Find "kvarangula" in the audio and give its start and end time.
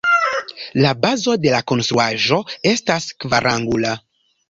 3.23-3.97